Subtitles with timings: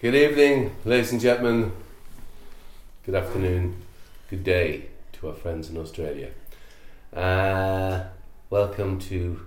[0.00, 1.72] Good evening, ladies and gentlemen.
[3.04, 3.82] Good afternoon.
[4.30, 6.30] Good day to our friends in Australia.
[7.12, 8.04] Uh,
[8.48, 9.40] welcome to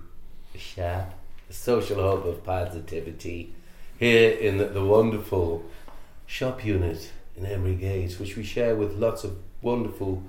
[0.54, 1.14] shop,
[1.48, 3.54] the social hub of positivity,
[3.98, 5.64] here in the, the wonderful
[6.26, 10.22] shop unit in Emery Gate, which we share with lots of wonderful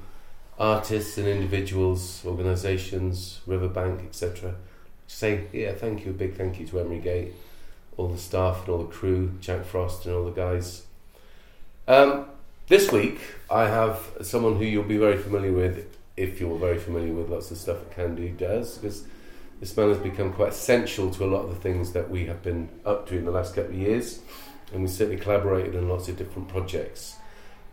[0.57, 4.55] artists and individuals, organisations, Riverbank, etc.
[5.05, 7.33] Say, yeah, thank you, a big thank you to Emery Gate
[7.97, 10.83] all the staff and all the crew, Jack Frost and all the guys.
[11.87, 12.25] Um,
[12.67, 13.19] this week,
[13.49, 17.51] I have someone who you'll be very familiar with if you're very familiar with lots
[17.51, 19.05] of stuff that Kandu does, because
[19.59, 22.43] this man has become quite essential to a lot of the things that we have
[22.43, 24.19] been up to in the last couple of years,
[24.71, 27.15] and we certainly collaborated in lots of different projects.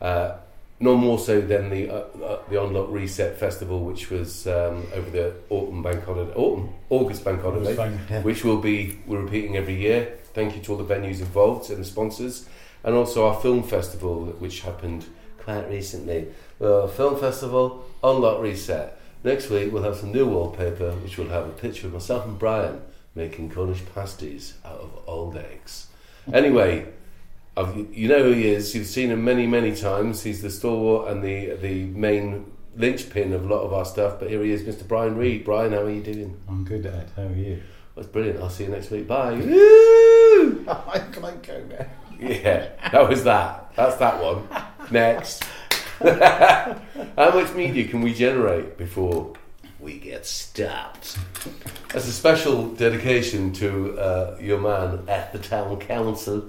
[0.00, 0.36] Uh,
[0.80, 5.10] no more so than the uh, uh, the Unlock Reset Festival, which was um, over
[5.10, 7.74] the autumn bank holiday, autumn August bank holiday,
[8.10, 8.22] yeah.
[8.22, 10.16] which will be we're repeating every year.
[10.32, 12.48] Thank you to all the venues involved and the sponsors,
[12.82, 15.04] and also our film festival, which happened
[15.38, 16.28] quite recently.
[16.58, 18.96] The film festival Unlock Reset.
[19.22, 22.38] Next week we'll have some new wallpaper, which will have a picture of myself and
[22.38, 22.80] Brian
[23.14, 25.88] making Cornish pasties out of old eggs.
[26.32, 26.86] Anyway.
[27.60, 28.74] I've, you know who he is.
[28.74, 30.22] You've seen him many, many times.
[30.22, 34.18] He's the stalwart and the the main linchpin of a lot of our stuff.
[34.18, 34.86] But here he is, Mr.
[34.86, 35.44] Brian Reid.
[35.44, 36.40] Brian, how are you doing?
[36.48, 37.08] I'm good it.
[37.16, 37.62] How are you?
[37.94, 38.40] That's brilliant.
[38.40, 39.06] I'll see you next week.
[39.06, 39.34] Bye.
[39.34, 40.64] Woo!
[40.64, 41.86] Can I go now?
[42.18, 43.72] Yeah, that was that.
[43.76, 44.46] That's that one.
[44.90, 45.44] Next.
[46.00, 46.80] How
[47.34, 49.34] much media can we generate before
[49.78, 51.18] we get stopped?
[51.94, 56.46] As a special dedication to uh, your man at the town council,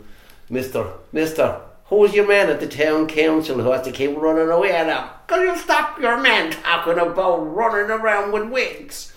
[0.52, 1.61] Mister Mister.
[1.85, 5.11] Who's your man at the town council who has to keep running away now?
[5.27, 9.13] Can you stop your man talking about running around with wigs?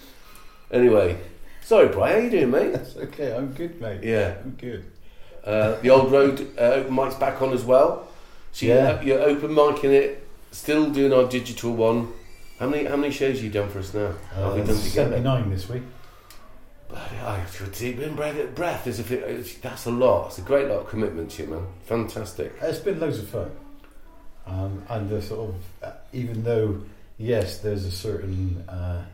[0.72, 1.18] Anyway,
[1.60, 2.16] sorry, Brian.
[2.18, 2.72] How you doing, mate?
[2.72, 3.36] That's okay.
[3.36, 4.02] I'm good, mate.
[4.02, 4.34] Yeah.
[4.42, 4.84] I'm good.
[5.44, 8.08] Uh, the old road uh, mic's back on as well.
[8.52, 9.02] So you're, Yeah.
[9.02, 12.12] you're open micing it, still doing our digital one.
[12.60, 14.14] How many how many shows have you done for us now?
[14.34, 15.10] have we Uh, done together?
[15.16, 15.82] 79 this week.
[16.94, 20.28] Bloody hell, I could see in breath, breath as if it, it's- that's a lot.
[20.28, 21.66] It's a great lot of commitment to you, man.
[21.86, 22.52] Fantastic.
[22.62, 23.50] It's been loads of fun.
[24.46, 26.82] Um, and the sort of, uh, even though,
[27.18, 29.04] yes, there's a certain uh,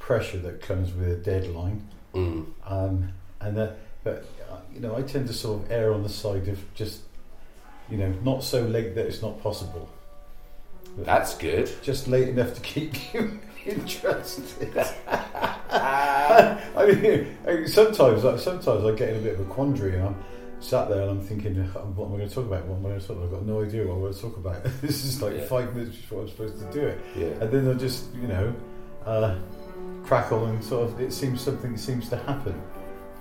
[0.00, 2.46] pressure that comes with a deadline, Mm.
[2.66, 3.08] um,
[3.40, 6.48] and that, but uh, you know, I tend to sort of err on the side
[6.48, 7.00] of just,
[7.90, 9.88] you know, not so late that it's not possible,
[10.98, 11.70] That's good.
[11.82, 13.38] just late enough to keep you
[13.76, 14.72] interested.
[15.70, 20.16] I mean, sometimes, like, sometimes I get in a bit of a quandary, and I'm
[20.60, 22.64] sat there and I'm thinking, "Oh, what am I going to talk about?
[22.66, 23.24] What am I going to talk about?
[23.26, 24.64] I've got no idea what I'm going to talk about.
[24.80, 25.44] this is like Yeah.
[25.44, 27.26] five minutes before I'm supposed to do it, Yeah.
[27.44, 28.54] and then I just, you know,
[29.04, 29.36] uh,
[30.04, 31.00] crackle and sort of.
[31.00, 32.60] It seems something seems to happen.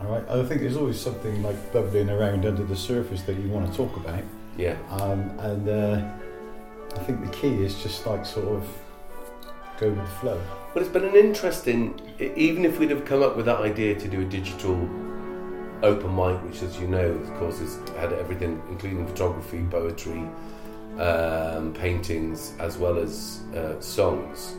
[0.01, 3.47] All right, I think there's always something like bubbling around under the surface that you
[3.49, 4.23] want to talk about,
[4.57, 4.75] Yeah.
[4.89, 6.01] um, and uh,
[6.95, 8.67] I think the key is just like sort of
[9.79, 10.41] go with the flow.
[10.73, 14.07] But it's been an interesting, even if we'd have come up with that idea to
[14.07, 14.89] do a digital
[15.83, 20.27] open mic, which, as you know, of course, has had everything, including photography, poetry,
[20.99, 24.55] um, paintings, as well as uh, songs.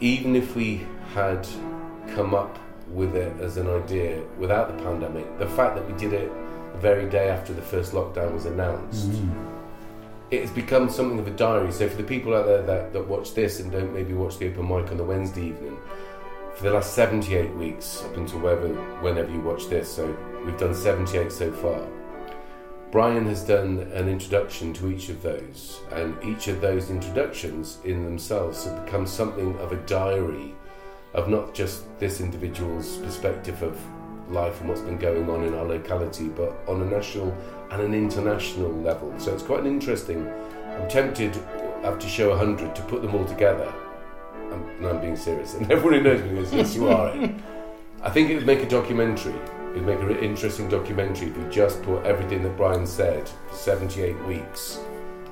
[0.00, 1.46] Even if we had
[2.14, 6.12] come up with it as an idea without the pandemic, the fact that we did
[6.12, 6.30] it
[6.72, 9.10] the very day after the first lockdown was announced
[10.34, 11.70] it has become something of a diary.
[11.70, 14.48] So for the people out there that, that watch this and don't maybe watch the
[14.48, 15.78] open mic on the Wednesday evening,
[16.56, 18.68] for the last 78 weeks, up until wherever,
[19.00, 21.86] whenever you watch this, so we've done 78 so far.
[22.90, 28.04] Brian has done an introduction to each of those, and each of those introductions in
[28.04, 30.54] themselves have become something of a diary
[31.12, 33.78] of not just this individual's perspective of
[34.30, 37.36] life and what's been going on in our locality, but on a national
[37.70, 39.12] and an international level.
[39.18, 40.28] So it's quite an interesting.
[40.68, 41.36] I'm tempted
[41.82, 43.72] after show 100 to put them all together.
[44.52, 46.34] I'm, and I'm being serious, and everybody knows me.
[46.36, 47.14] Goes, yes, you are.
[47.16, 47.34] It.
[48.02, 49.34] I think it would make a documentary.
[49.70, 54.24] It'd make an interesting documentary if you just put everything that Brian said for 78
[54.26, 54.78] weeks.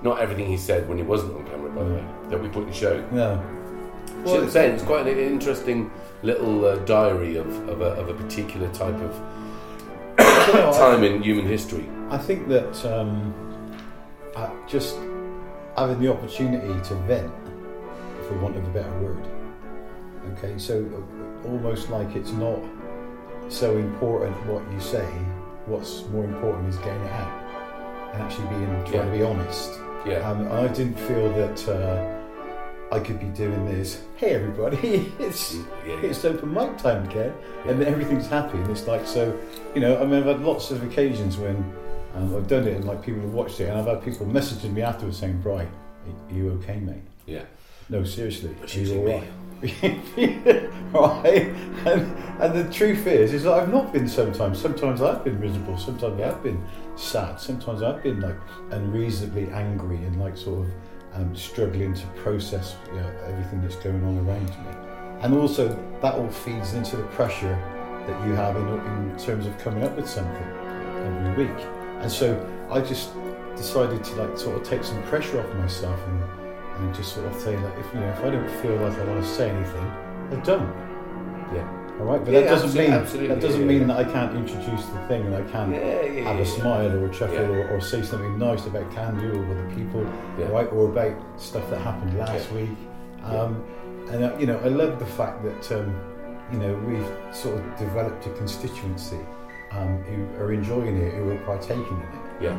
[0.03, 2.65] Not everything he said when he wasn't on camera, by the way, that we put
[2.65, 3.09] in the show.
[3.15, 3.41] Yeah.
[4.25, 4.75] See what I'm saying?
[4.75, 5.93] It's quite an interesting
[6.23, 9.21] little uh, diary of, of, a, of a particular type of
[10.53, 11.89] know, I- time in human history.
[12.11, 13.33] I think that um,
[14.37, 14.97] uh, just
[15.77, 17.33] having the opportunity to vent,
[18.29, 19.27] for want of a better word.
[20.39, 22.59] Okay, so uh, almost like it's not
[23.49, 25.07] so important what you say.
[25.67, 29.05] What's more important is getting it out and actually being trying Yeah.
[29.05, 29.71] to be honest.
[30.07, 30.29] Yeah.
[30.29, 32.22] Um, I didn't feel that uh,
[32.93, 34.03] I could be doing this.
[34.17, 35.11] Hey, everybody!
[35.19, 36.01] It's yeah, yeah.
[36.03, 37.33] it's open mic time again,
[37.67, 38.59] and everything's happy.
[38.59, 39.39] And it's like so,
[39.75, 39.99] you know.
[39.99, 41.57] I mean, I've had lots of occasions when
[42.15, 44.75] And I've done it, and like people have watched it, and I've had people messaging
[44.75, 45.71] me afterwards saying, "Brian,
[46.07, 47.45] are you okay, mate?" Yeah.
[47.89, 49.29] No, seriously, are you all right?
[50.93, 51.47] right?
[51.87, 52.03] And,
[52.43, 54.61] and the truth is, is that I've not been sometimes.
[54.61, 55.79] Sometimes I've been miserable.
[55.79, 56.63] Sometimes I've been
[56.97, 57.41] sad.
[57.41, 58.37] Sometimes I've been like
[58.71, 60.73] unreasonably angry and like sort of
[61.15, 65.23] um, struggling to process you know, everything that's going on around me.
[65.23, 65.69] And also,
[66.01, 67.57] that all feeds into the pressure
[68.07, 70.43] that you have in, in terms of coming up with something
[71.05, 71.67] every week.
[72.01, 72.35] And so
[72.71, 73.13] I just
[73.57, 76.23] decided to like sort of take some pressure off myself and,
[76.79, 79.05] and just sort of say like if you know if I don't feel like I
[79.05, 79.87] want to say anything,
[80.33, 80.92] I don't.
[82.03, 82.91] All right, but Yeah, that doesn't mean
[83.29, 83.87] that doesn't yeah, mean yeah.
[83.87, 87.47] that I can't introduce the thing and I yeah, have a smile or a chuckle
[87.47, 90.03] or, or say something nice about Kandu or other people,
[90.53, 90.67] right?
[90.73, 92.71] Or about stuff that happened last week.
[93.23, 93.65] Um,
[94.11, 95.95] And uh, you know, I love the fact that um,
[96.53, 99.21] you know we've sort of developed a constituency
[99.71, 102.43] um, who are enjoying it, who are partaking in it.
[102.47, 102.57] Yeah.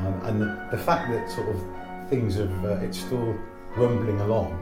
[0.00, 1.58] Um, and the, the fact that sort of
[2.08, 3.36] things have, uh, it's still
[3.76, 4.56] rumbling along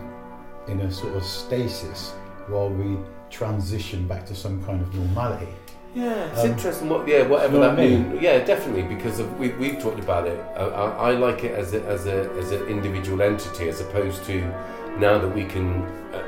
[0.66, 2.14] in a sort of stasis
[2.48, 2.98] while we
[3.34, 5.48] transition back to some kind of normality.
[5.94, 6.88] Yeah, it's Um, interesting.
[6.88, 8.10] What, yeah, whatever you know that what I mean?
[8.10, 8.22] means.
[8.22, 10.38] Yeah, definitely, because of, we, we've talked about it.
[10.56, 14.25] I, I, I like it as a, as a as an individual entity, as opposed
[14.25, 14.40] to
[14.98, 15.66] now that we can.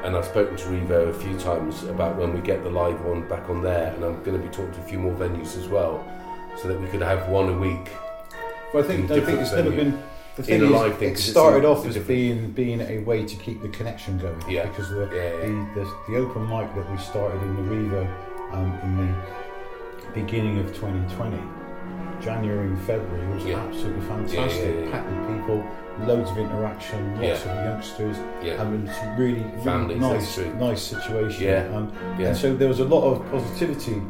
[0.05, 3.27] And I've spoken to Revo a few times about when we get the live one
[3.29, 5.69] back on there, and I'm going to be talking to a few more venues as
[5.69, 6.05] well,
[6.61, 7.91] so that we could have one a week.
[8.73, 9.93] But I think, I think it's never been.
[10.37, 13.37] The thing is, live thing, it started off as different- being being a way to
[13.37, 14.37] keep the connection going.
[14.49, 14.67] Yeah.
[14.67, 15.65] Because the, Yeah, yeah.
[15.75, 18.07] the, the the open mic that we started in the Revo
[18.53, 21.39] um, in the beginning of 2020,
[22.21, 23.61] January and February was Yeah.
[23.61, 24.75] absolutely fantastic.
[24.85, 24.91] yeah.
[24.91, 25.65] Packed with people,
[26.07, 28.17] loads of interaction, lots of youngsters.
[28.43, 31.45] Yeah, I mean, it's really, really Families, nice, nice situation.
[31.45, 31.75] Yeah.
[31.75, 34.03] Um, yeah, And so there was a lot of positivity.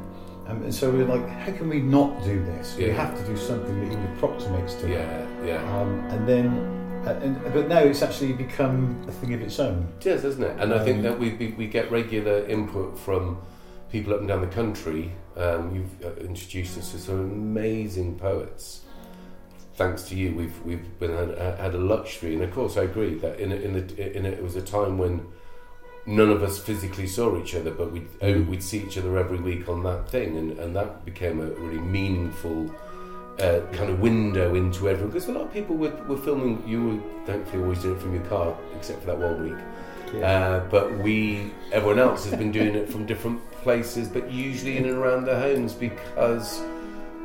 [0.48, 2.76] Um, and so we were like, how can we not do this?
[2.76, 4.90] We have to do something that even approximates to that.
[4.90, 5.80] yeah, yeah.
[5.80, 6.46] Um, and then,
[7.04, 9.88] uh, and, but now it's actually become a thing of its own.
[10.04, 10.56] Is, isn't it?
[10.60, 13.38] And I think Um, that we, we we get regular input from
[13.90, 15.12] people up and down the country.
[15.36, 18.82] Um, you've uh, introduced us to some amazing poets.
[19.74, 23.14] Thanks to you, we've we've been had, had a luxury, and of course, I agree
[23.16, 25.26] that in a, in a, in a, it was a time when
[26.06, 29.38] none of us physically saw each other, but we'd oh, we'd see each other every
[29.38, 32.70] week on that thing, and, and that became a really meaningful
[33.40, 35.10] uh, kind of window into everyone.
[35.10, 36.62] Because a lot of people were, were filming.
[36.66, 39.64] You were thankfully always doing it from your car, except for that one week.
[40.22, 44.84] Uh, but we, everyone else has been doing it from different places, but usually in
[44.84, 46.60] and around their homes because,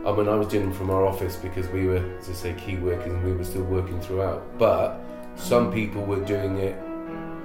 [0.06, 2.54] I mean, I was doing them from our office because we were, as I say,
[2.54, 4.58] key workers and we were still working throughout.
[4.58, 5.00] But
[5.36, 6.76] some people were doing it,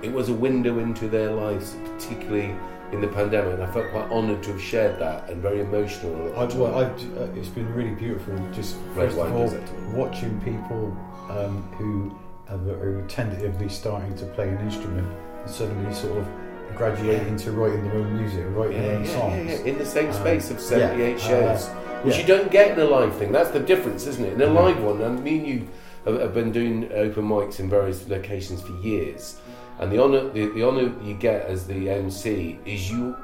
[0.03, 2.55] it was a window into their lives, particularly
[2.93, 6.15] in the pandemic, and I felt quite honoured to have shared that and very emotional.
[6.39, 8.35] I, well, I, uh, it's been really beautiful.
[8.53, 9.95] Just first of all, does that to me.
[9.99, 10.97] watching people
[11.29, 12.17] um, who
[12.49, 15.09] are tentatively starting to play an instrument
[15.43, 16.29] and suddenly sort of
[16.77, 19.51] graduate to writing their own music, writing their own yeah, songs.
[19.51, 21.67] yeah, yeah, in the same Um, space of yeah, 78 shows.
[21.69, 22.21] uh, Which yeah.
[22.23, 23.33] you don't get in a live thing.
[23.33, 24.35] That's the difference, isn't it?
[24.35, 24.55] In a Mhm.
[24.55, 25.69] live one, and me and you
[26.05, 29.39] have, have been doing open mics in various locations for years,
[29.79, 33.17] and the honour the, the honour you get as the MC is you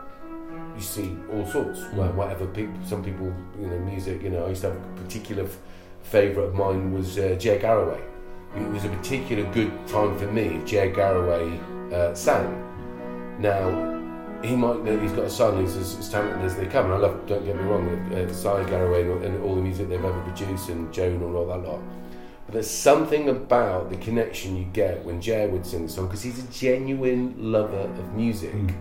[0.74, 2.14] you see all sorts, Mm.
[2.14, 2.74] whatever people.
[2.86, 3.30] Some people,
[3.60, 4.22] you know, music.
[4.22, 5.58] You know, I used to have a particular f-
[6.02, 8.00] favourite of mine was uh, Jay Garraway.
[8.56, 11.60] It was a particular good time for me if Jay Garraway
[11.92, 12.48] uh, sang.
[13.38, 13.68] Now,
[14.42, 16.86] he might know he's got a son who's as, as talented as they come.
[16.86, 19.88] And I love, don't get me wrong, uh, Si Garraway and, and all the music
[19.90, 21.80] they've ever produced, and Joan and all that lot.
[22.52, 26.38] There's something about the connection you get when Jay would sing the song because he's
[26.38, 28.74] a genuine lover of music Mm.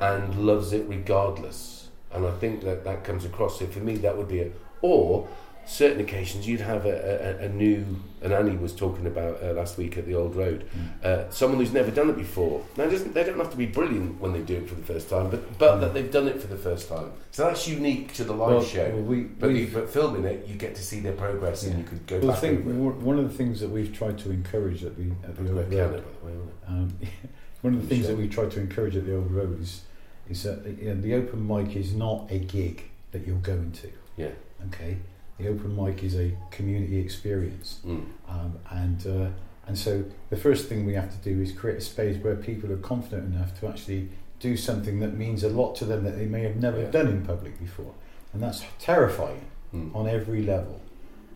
[0.00, 1.90] and loves it regardless.
[2.12, 3.58] And I think that that comes across.
[3.58, 4.54] So for me, that would be it.
[4.80, 5.28] Or
[5.66, 7.84] certain occasions, you'd have a, a, a new,
[8.22, 10.68] and Annie was talking about uh, last week at the Old Road,
[11.04, 12.64] uh, someone who's never done it before.
[12.76, 14.82] Now, it doesn't, they don't have to be brilliant when they do it for the
[14.82, 15.80] first time, but but Mm.
[15.82, 17.12] that they've done it for the first time.
[17.30, 18.90] So that's unique to the live Well, show.
[18.90, 21.84] well, we, but, you, but filming it, you get to see their progress, and you
[21.84, 22.96] could go well, I back think over it.
[22.96, 26.04] one of the things that we've tried to encourage at the at the old road,
[26.24, 26.32] way,
[26.66, 26.92] um,
[27.62, 29.82] one of the things that we try to encourage at the old road is,
[30.28, 33.90] is that you know, the open mic is not a gig that you're going to.
[34.16, 34.30] Yeah.
[34.68, 34.96] Okay.
[35.40, 37.80] The open mic is a community experience.
[37.86, 38.04] Mm.
[38.28, 39.28] Um, and uh,
[39.66, 42.70] and so the first thing we have to do is create a space where people
[42.72, 46.26] are confident enough to actually do something that means a lot to them that they
[46.26, 46.90] may have never Yeah.
[46.90, 47.92] done in public before,
[48.32, 49.44] and that's terrifying
[49.74, 49.94] Mm.
[49.94, 50.80] on every level.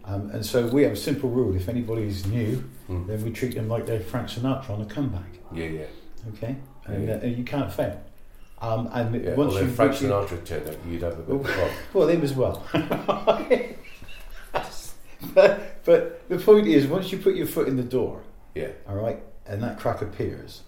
[0.04, 3.06] Um, and so we have a simple rule: if anybody's new, Mm.
[3.06, 5.30] then we treat them like they're Frank Sinatra on a comeback.
[5.52, 5.87] Yeah, yeah.
[6.30, 6.56] Okay,
[6.87, 7.14] and, Yeah.
[7.14, 8.00] uh, and you can't fail.
[8.61, 9.34] Um, and yeah.
[9.34, 11.44] once Although you Frank once you- Sinatra turned up, you'd have a bit of a
[11.49, 11.76] problem.
[11.94, 12.62] well, him as well.
[15.34, 18.22] but, but the point is, once you put your foot in the door,
[18.54, 18.68] Yeah.
[18.88, 20.62] all right, and that crack appears,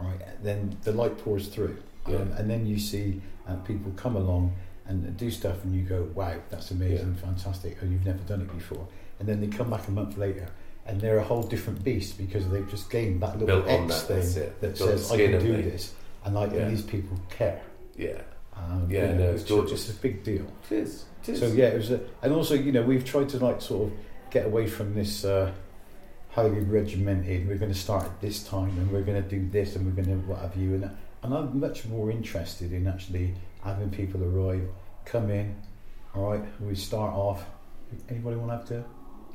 [0.00, 1.76] all right, then the light pours through,
[2.08, 2.16] Yeah.
[2.16, 4.52] um, and then you see uh, people come along
[4.86, 8.52] and do stuff, and you go, "Wow, that's amazing, fantastic!" Oh, you've never done it
[8.52, 8.86] before,
[9.20, 10.48] and then they come back a month later.
[10.84, 14.22] And they're a whole different beast because they've just gained that little Built X that,
[14.24, 16.62] thing that Built says, "I can do haven't this," and like Yeah.
[16.62, 17.62] and these people care.
[17.96, 18.20] Yeah.
[18.56, 19.88] Um, Yeah, you know, no, it's it's, gorgeous.
[19.88, 20.44] it's a big deal.
[20.70, 21.04] It is.
[21.22, 21.40] It is.
[21.40, 23.98] So yeah, it was, a, and also you know we've tried to like sort of
[24.30, 25.52] get away from this uh,
[26.30, 27.48] highly regimented.
[27.48, 30.02] We're going to start at this time, and we're going to do this, and we're
[30.02, 30.74] going to what have you.
[30.74, 30.90] And
[31.22, 34.68] and I'm much more interested in actually having people arrive,
[35.04, 35.54] come in.
[36.14, 37.44] All right, we start off.
[38.08, 38.84] Anybody want to have to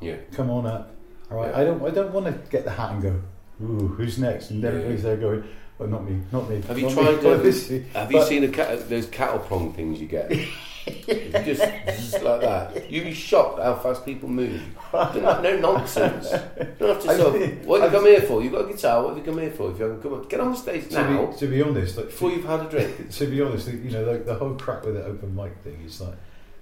[0.04, 0.16] Yeah.
[0.32, 0.94] come on up?
[1.30, 1.58] All right, Yeah.
[1.60, 3.20] I don't I don't want to get the hat and go.
[3.64, 4.50] Ooh, who's next?
[4.50, 4.68] And Yeah.
[4.68, 5.44] everybody's there going.
[5.78, 6.60] Well, not me, not me.
[6.62, 7.30] Have you tried, Me.
[7.30, 7.84] um, Obviously.
[7.94, 10.32] Have you seen a cat, those cattle prong things you get?
[10.88, 12.90] Just, just like that.
[12.90, 14.62] You'd be shocked how fast people move.
[14.92, 16.30] No, no nonsense.
[16.30, 18.42] You don't have to I sort of, what have you come here for?
[18.42, 19.70] You've got a guitar, what have you come here for?
[19.70, 21.96] If you haven't come up, get on the stage to now be, to be honest,
[21.96, 23.10] like, before you've had a drink.
[23.10, 26.00] to be honest, you know, like the whole crack with the open mic thing is
[26.00, 26.14] like,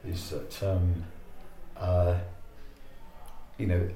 [0.07, 1.05] is that, um,
[1.77, 2.17] uh,
[3.59, 3.89] you know,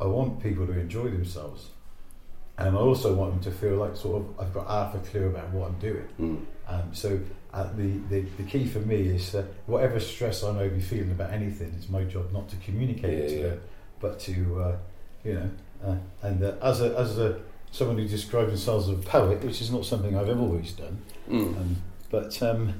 [0.00, 1.70] I want people to enjoy themselves,
[2.58, 5.26] and I also want them to feel like sort of I've got half a clue
[5.26, 6.08] about what I'm doing.
[6.20, 6.44] Mm.
[6.68, 7.18] Um, so
[7.56, 11.10] uh, the, the the key for me is that whatever stress I may be feeling
[11.10, 13.42] about anything, it's my job not to communicate it to yeah.
[13.42, 13.60] them,
[13.98, 14.76] but to uh,
[15.24, 15.50] you know,
[15.82, 19.62] uh, and uh, as a as a someone who describes themselves as a poet, which
[19.62, 21.00] is not something I've ever always done.
[21.30, 21.56] Mm.
[21.56, 21.76] Um,
[22.10, 22.74] but um,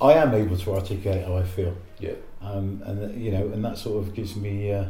[0.00, 2.14] I am able to articulate how I feel, Yeah.
[2.40, 4.86] um, and uh, you know, and that sort of gives me uh,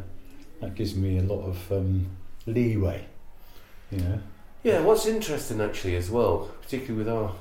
[0.61, 2.07] that gives me a lot of um,
[2.47, 3.05] leeway,
[3.91, 4.21] you know.
[4.63, 7.35] Yeah, what's interesting actually as well, particularly with our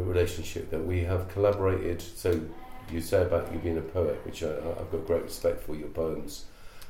[0.00, 2.00] relationship, that we have collaborated.
[2.02, 2.40] So
[2.90, 5.88] you say about you being a poet, which I, I've got great respect for your
[5.88, 6.44] poems,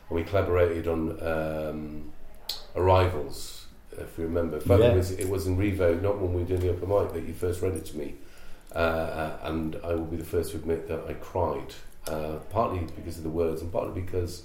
[0.08, 2.12] and we collaborated on um,
[2.74, 3.66] Arrivals.
[3.92, 4.92] If you remember, fact, Yeah.
[4.92, 7.26] it was it was in Revo, not when we were doing the open mic, that
[7.28, 8.14] you first read it to me,
[8.74, 11.74] uh, uh, and I will be the first to admit that I cried,
[12.08, 14.44] uh, partly because of the words, and partly because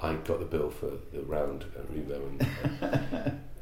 [0.00, 3.40] I got the bill for the round at Revo, and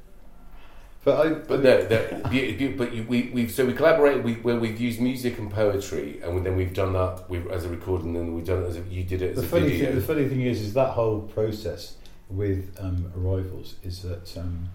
[1.05, 4.35] But I, but no, no you, you, but you, we, we've so we collaborated we,
[4.35, 8.17] where we've used music and poetry, and then we've done that we, as a recording,
[8.17, 9.87] and we've done it as a, you did it as the a funny video.
[9.87, 11.97] thing, the funny thing is, is that whole process
[12.29, 14.69] with um, arrivals is that um,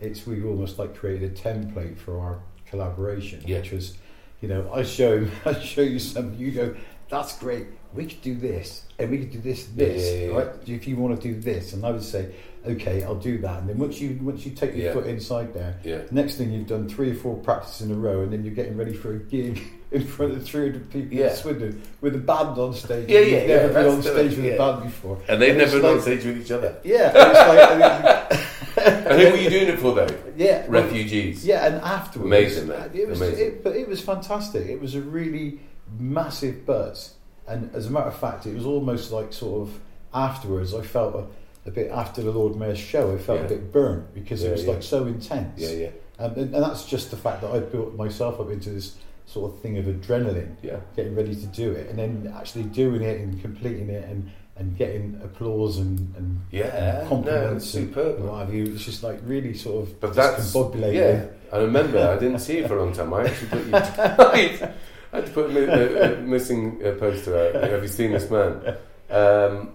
[0.00, 3.58] it's we've almost like created a template for our collaboration, Yeah.
[3.58, 3.96] which was,
[4.40, 6.74] you know, I show I show you something, you go,
[7.08, 7.66] that's great.
[7.94, 10.48] We could do this, and we could do this, this, yeah, yeah, right?
[10.68, 12.34] If you want to do this, and I would say,
[12.66, 13.60] okay, I'll do that.
[13.60, 14.92] And then once you once you take your Yeah.
[14.92, 18.22] foot inside there, yeah, next thing you've done three or four practices in a row,
[18.22, 21.30] and then you're getting ready for a gig in front of 300 people Yeah.
[21.30, 23.08] in Swindon with a band on stage.
[23.08, 25.18] Yeah, yeah, You've yeah, never been on stage with a band before.
[25.28, 26.76] and they've And never been on stage with each other.
[26.84, 27.16] Yeah, and
[28.26, 30.06] it's like, And who were you doing it for though?
[30.36, 31.44] yeah, Refugees.
[31.44, 32.90] yeah, and afterwards, Amazing, uh, man.
[32.94, 33.46] It was, Amazing.
[33.46, 34.66] It, but it was fantastic.
[34.68, 35.58] It was a really
[35.98, 37.14] massive buzz,
[37.48, 39.80] and as a matter of fact, it was almost like sort of
[40.14, 40.72] afterwards.
[40.72, 41.24] I felt a,
[41.66, 43.12] a bit after the Lord Mayor's show.
[43.14, 43.46] I felt Yeah.
[43.46, 44.70] a bit burnt because Yeah, it was yeah.
[44.72, 45.60] like so intense.
[45.60, 45.88] Yeah, yeah,
[46.18, 49.52] Um, and, and that's just the fact that I built myself up into this sort
[49.52, 50.76] of thing of adrenaline, yeah.
[50.96, 54.76] getting ready to do it, and then actually doing it and completing it and, and
[54.76, 58.64] getting applause and, and Yeah, compliments no, and, what have you.
[58.74, 61.26] It's just like really sort of But that's yeah.
[61.52, 63.12] I remember I didn't see you for a long time.
[63.14, 63.72] I actually put you.
[65.12, 67.70] I had to put a, a, a missing uh, poster out.
[67.70, 68.76] Have you seen this man?
[69.10, 69.72] Um,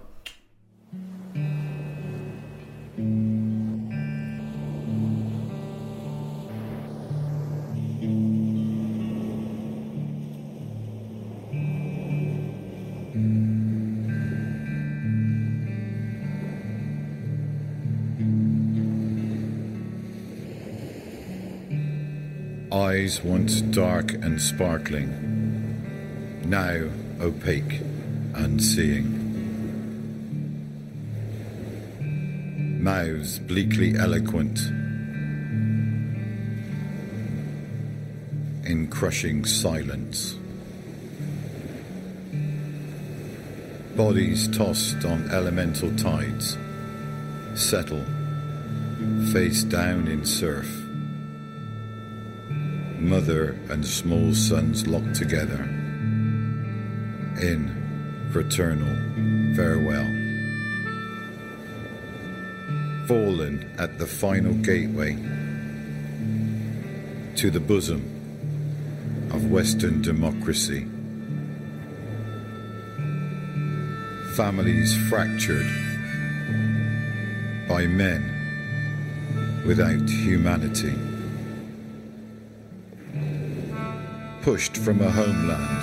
[22.75, 25.07] Eyes once dark and sparkling,
[26.43, 26.89] now
[27.21, 27.79] opaque
[28.33, 29.23] and seeing.
[32.83, 34.59] Mouths bleakly eloquent,
[38.65, 40.35] in crushing silence.
[43.95, 46.57] Bodies tossed on elemental tides,
[47.55, 48.03] settle,
[49.31, 50.84] face down in surf
[53.09, 55.63] mother and small sons locked together
[57.41, 60.05] in fraternal farewell.
[63.07, 65.15] Fallen at the final gateway
[67.35, 68.01] to the bosom
[69.31, 70.87] of Western democracy.
[74.35, 75.65] families fractured
[77.69, 78.21] by men
[79.65, 80.93] without humanity,
[84.45, 85.79] pushed from a homeland,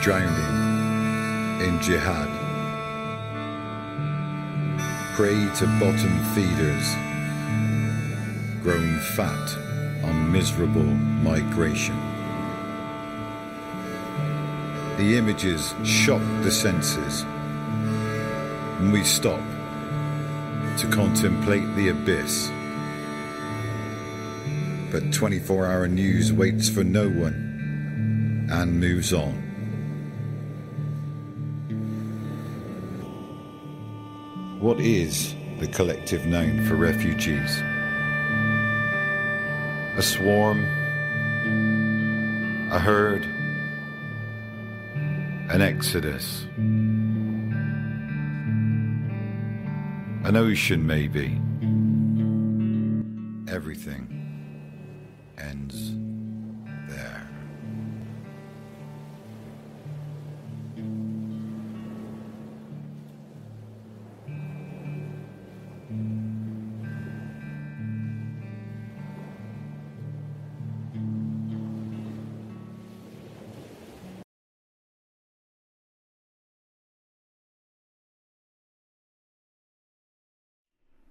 [0.00, 2.30] drowning in jihad,
[5.14, 6.94] prey to bottom feeders,
[8.62, 9.58] grown fat
[10.02, 11.98] on miserable migration.
[14.96, 17.26] The images shock the senses,
[18.80, 19.42] and we stop
[20.78, 22.50] to contemplate the abyss.
[24.92, 29.32] But 24 hour news waits for no one and moves on.
[34.60, 37.58] What is the collective noun for refugees?
[39.96, 40.62] A swarm?
[42.70, 43.24] A herd?
[45.50, 46.44] An exodus?
[50.26, 51.41] An ocean, maybe.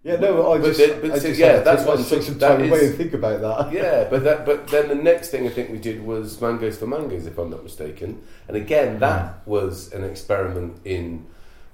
[0.03, 2.23] Yeah, no, I But just, then- but I so, just yeah, that's what I'm saying.
[2.23, 3.71] time That away and think about that.
[3.81, 6.87] Yeah, but that, but then the next thing I think we did was mangoes for
[6.87, 8.21] mangoes, if I'm not mistaken.
[8.47, 11.27] And again, that was an experiment in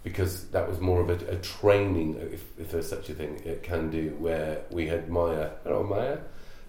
[0.03, 3.63] because that was more of a, a training, if, if there's such a thing, it
[3.63, 4.17] Kandu.
[4.19, 6.17] Where we had Maya, hello Maya,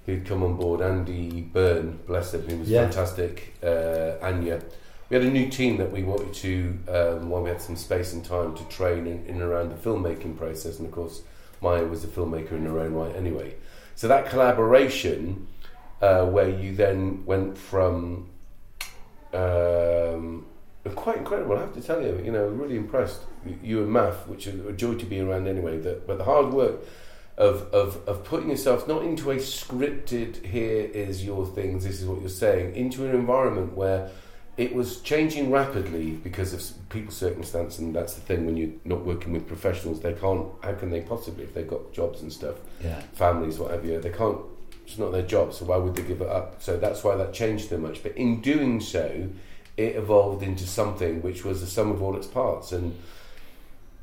[0.07, 2.83] who'd come on board, Andy Byrne, bless him, who was Yeah.
[2.85, 4.61] fantastic, uh, Anya.
[5.11, 8.13] We had a new team that we wanted to, um, while we had some space
[8.13, 11.23] and time to train in, in and around the filmmaking process, and of course,
[11.61, 13.55] Maya was a filmmaker in her own right anyway.
[13.95, 15.49] So that collaboration,
[16.01, 18.29] uh, where you then went from,
[19.35, 20.47] um,
[20.95, 21.57] quite incredible.
[21.57, 23.23] I have to tell you, you know, really impressed.
[23.63, 25.79] You- and Math, which is a joy to be around anyway.
[25.79, 26.81] That, but the hard work
[27.37, 32.07] of, of of putting yourself not into a scripted here is your things, this is
[32.07, 34.11] what you're saying, into an environment where
[34.59, 39.05] it was changing rapidly because of people's circumstance, and that's the thing when you're not
[39.07, 40.49] working with professionals, they can't.
[40.63, 43.01] How can they possibly, if they've got jobs and stuff, Yeah.
[43.13, 44.39] families, whatever, they can't.
[44.85, 46.61] It's not their job, so why would they give it up?
[46.61, 48.03] So that's why that changed so much.
[48.03, 49.29] But in doing so,
[49.77, 52.99] it evolved into something which was the sum of all its parts, and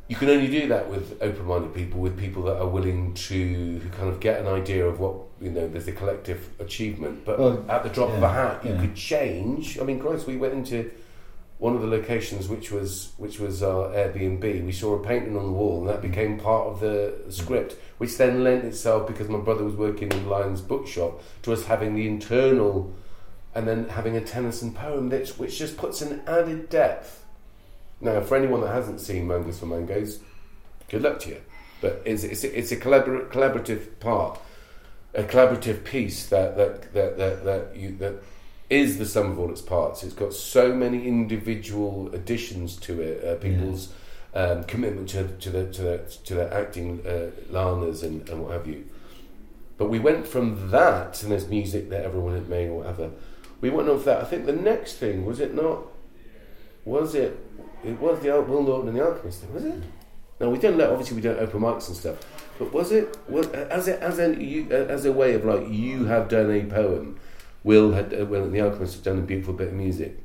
[0.07, 3.89] you can only do that with open-minded people, with people that are willing to who
[3.89, 5.67] kind of get an idea of what you know.
[5.67, 8.81] There's a collective achievement, but Well, at the drop of a hat, you yeah.
[8.81, 9.79] could change.
[9.79, 10.91] I mean, Christ, we went into
[11.57, 14.65] one of the locations which was which was our Airbnb.
[14.65, 16.09] We saw a painting on the wall, and that mm.
[16.09, 20.29] became part of the script, which then lent itself because my brother was working in
[20.29, 22.93] Lyons bookshop to us having the internal,
[23.55, 27.24] and then having a Tennyson poem, which which just puts an added depth.
[28.05, 30.19] Now, for anyone that hasn't seen Mangoes for Mangoes,
[30.89, 31.41] good luck to you.
[31.81, 34.39] But it's it's a, it's a collabor- collaborative part,
[35.15, 38.21] a collaborative piece that that that that, that you that
[38.69, 40.03] is the sum of all its parts.
[40.03, 43.23] It's got so many individual additions to it.
[43.25, 43.91] Uh, people's
[44.35, 48.51] um, commitment to to the to the to the acting uh, lanas and, and what
[48.53, 48.85] have you.
[49.77, 53.09] But we went from that, and there's music that everyone had made or whatever.
[53.61, 54.21] We went off that.
[54.21, 55.87] I think the next thing was it not?
[56.85, 57.44] Was it?
[57.85, 59.75] It was the Will Norton and the Alchemist thing, was it?
[60.39, 60.77] No, we don't.
[60.77, 62.17] let- Obviously, we don't open mics and stuff.
[62.59, 63.17] But was it?
[63.29, 66.63] Was as a, as a you, as a way of like you have done a
[66.65, 67.19] poem.
[67.63, 70.17] Will had uh, Will and the Alchemist have done a beautiful bit of music.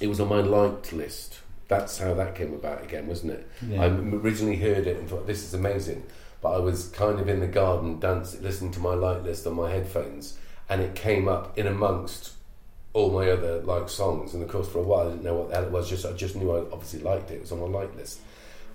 [0.00, 1.40] It was on my liked list.
[1.68, 3.48] That's how that came about again, wasn't it?
[3.66, 3.82] Yeah.
[3.84, 6.02] I originally heard it and thought this is amazing,
[6.40, 9.54] but I was kind of in the garden, dancing, listening to my light list on
[9.54, 10.38] my headphones,
[10.68, 12.32] and it came up in amongst
[12.98, 14.34] all my other like songs.
[14.34, 15.88] And of course, for a while, I didn't know what the hell it was.
[15.88, 17.34] Just I just knew I obviously liked it.
[17.34, 18.20] It was on my light list.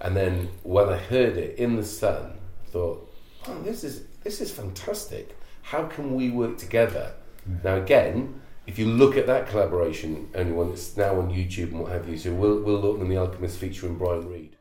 [0.01, 2.33] And then when I heard it in the sun,
[2.65, 3.13] I thought,
[3.47, 5.35] "Oh, this is this is fantastic.
[5.61, 7.13] How can we work together?"
[7.63, 11.81] Now again, if you look at that collaboration, only one that's now on YouTube and
[11.81, 14.52] what have you, so Will, Will Lawton and the Alchemist featuring Brian Reid.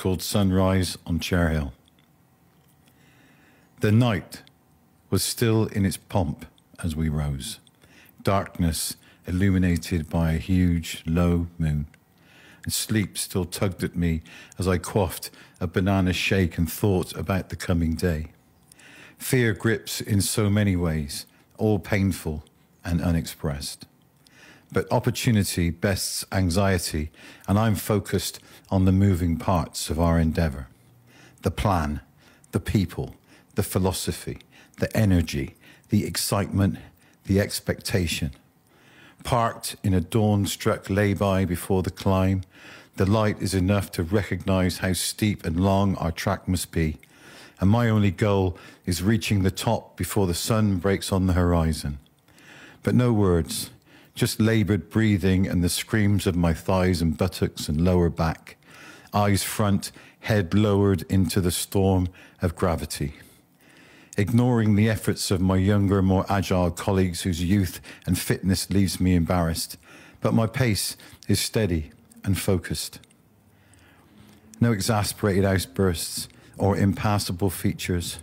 [0.00, 1.74] Called Sunrise on Cherhill.
[3.80, 4.40] The night
[5.10, 6.46] was still in its pomp
[6.82, 7.58] as we rose,
[8.22, 11.86] darkness illuminated by a huge, low moon.
[12.64, 14.22] And sleep still tugged at me
[14.58, 15.28] as I quaffed
[15.60, 18.28] a banana shake and thought about the coming day.
[19.18, 21.26] Fear grips in so many ways,
[21.58, 22.42] all painful
[22.82, 23.84] and unexpressed.
[24.72, 27.10] But opportunity bests anxiety,
[27.48, 28.38] and I'm focused
[28.70, 30.68] on the moving parts of our endeavor
[31.42, 32.00] the plan,
[32.52, 33.14] the people,
[33.54, 34.38] the philosophy,
[34.78, 35.54] the energy,
[35.88, 36.76] the excitement,
[37.24, 38.30] the expectation.
[39.24, 42.42] Parked in a dawn struck lay by before the climb,
[42.96, 46.98] the light is enough to recognize how steep and long our track must be.
[47.58, 51.98] And my only goal is reaching the top before the sun breaks on the horizon.
[52.82, 53.70] But no words,
[54.20, 58.58] just labored breathing and the screams of my thighs and buttocks and lower back,
[59.14, 62.06] eyes front, head lowered into the storm
[62.42, 63.14] of gravity.
[64.18, 69.14] Ignoring the efforts of my younger, more agile colleagues whose youth and fitness leaves me
[69.14, 69.78] embarrassed,
[70.20, 71.90] but my pace is steady
[72.22, 73.00] and focused.
[74.60, 76.28] No exasperated outbursts
[76.58, 78.18] or impassable features,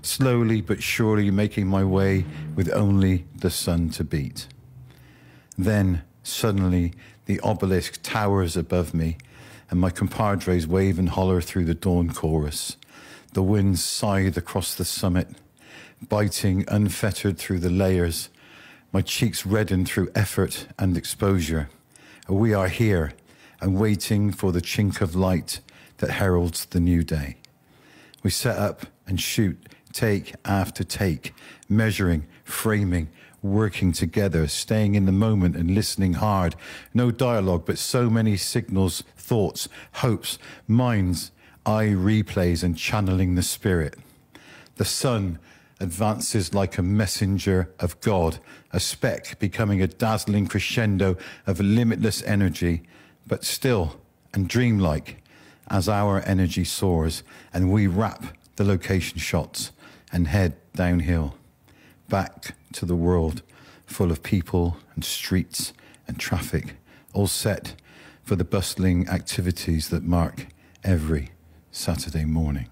[0.00, 2.24] slowly but surely making my way
[2.56, 4.46] with only the sun to beat.
[5.56, 6.92] Then, suddenly,
[7.26, 9.18] the obelisk towers above me,
[9.70, 12.76] and my compadres wave and holler through the dawn chorus.
[13.32, 15.28] The winds scythe across the summit,
[16.06, 18.28] biting unfettered through the layers.
[18.92, 21.70] My cheeks redden through effort and exposure.
[22.28, 23.14] We are here
[23.60, 25.60] and waiting for the chink of light
[25.98, 27.36] that heralds the new day.
[28.22, 29.58] We set up and shoot
[29.92, 31.34] take after take,
[31.68, 33.08] measuring, framing,
[33.42, 36.54] working together, staying in the moment and listening hard.
[36.94, 41.32] No dialogue, but so many signals, thoughts, hopes, minds,
[41.66, 43.96] eye replays, and channeling the spirit.
[44.76, 45.38] The sun
[45.80, 48.38] advances like a messenger of God,
[48.72, 52.82] a speck becoming a dazzling crescendo of limitless energy,
[53.26, 54.00] but still
[54.32, 55.22] and dreamlike
[55.68, 58.24] as our energy soars and we wrap
[58.56, 59.72] the location shots
[60.12, 61.34] and head downhill
[62.08, 63.42] back to the world
[63.86, 65.72] full of people and streets
[66.06, 66.76] and traffic,
[67.12, 67.74] all set
[68.22, 70.46] for the bustling activities that mark
[70.84, 71.30] every
[71.70, 72.68] Saturday morning.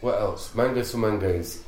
[0.00, 0.54] What else?
[0.54, 1.62] Mangoes for Mangoes.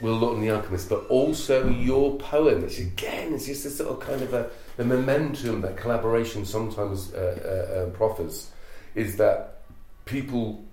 [0.00, 4.00] Will Lawton the Alchemist, but also your poem, which again is just a sort of
[4.00, 8.50] kind of a the momentum that collaboration sometimes uh, uh, uh, proffers,
[8.96, 9.62] is that
[10.06, 10.64] people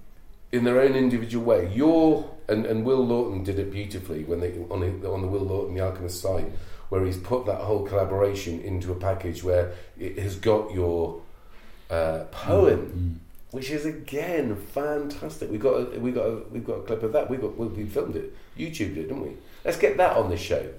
[0.51, 1.71] in their own individual way.
[1.71, 5.41] Your and, and Will Lawton did it beautifully when they on the, on the Will
[5.41, 6.51] Lawton the Alchemist side,
[6.89, 11.21] where he's put that whole collaboration into a package where it has got your
[11.89, 13.55] uh, poem, Mm.
[13.55, 15.49] which is again fantastic.
[15.51, 17.29] We got a, we got a, we got a clip of that.
[17.29, 19.31] We got we filmed it, YouTubed it, didn't we?
[19.65, 20.69] Let's get that on the show.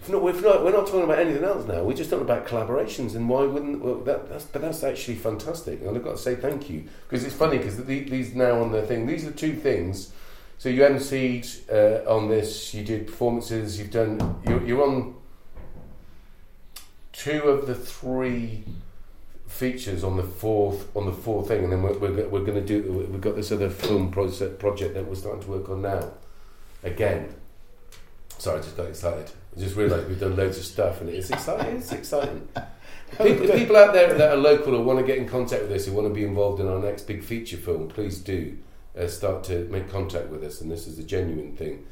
[0.00, 1.82] If not, if not, we're not talking about anything else now.
[1.82, 4.28] We're just talking about collaborations, and why wouldn't well, that?
[4.28, 7.58] That's, but that's actually fantastic, and I've got to say thank you because it's funny
[7.58, 9.06] because these now on the thing.
[9.06, 10.12] These are two things.
[10.58, 12.74] So you emceed uh, on this.
[12.74, 13.78] You did performances.
[13.78, 14.40] You've done.
[14.46, 15.14] You're, you're on
[17.12, 18.64] two of the three
[19.46, 22.60] features on the fourth on the fourth thing, and then we're we're, we're going to
[22.60, 23.06] do.
[23.08, 26.10] We've got this other film project project that we're starting to work on now.
[26.82, 27.32] Again,
[28.38, 29.30] sorry, I just got excited.
[29.56, 31.76] I just realised we've done loads of stuff, and it's exciting.
[31.76, 32.48] It's exciting.
[33.16, 35.86] People, people out there that are local or want to get in contact with us,
[35.86, 38.58] who want to be involved in our next big feature film, please do
[38.98, 40.60] uh, start to make contact with us.
[40.60, 41.84] And this is a genuine thing.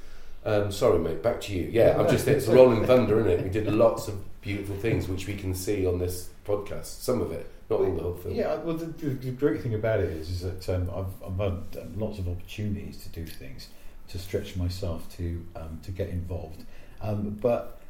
[0.44, 1.22] Um, sorry, mate.
[1.22, 1.68] Back to you.
[1.72, 3.42] Yeah, I'm just it's rolling thunder, isn't it?
[3.42, 6.84] We did lots of beautiful things which we can see on this podcast.
[7.02, 8.34] Some of it, not all the whole film.
[8.34, 11.38] Yeah, well, the, the, the great thing about it is, is that um, I've, I've
[11.38, 13.68] had um, lots of opportunities to do things,
[14.08, 16.64] to stretch myself, to um, to get involved.
[17.02, 17.80] Um, but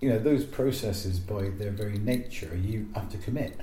[0.00, 3.56] you know, those processes, by their very nature, you have to commit.